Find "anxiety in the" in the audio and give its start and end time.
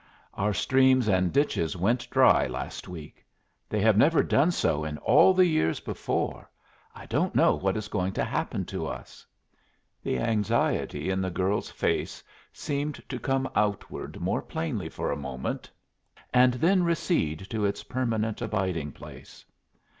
10.17-11.29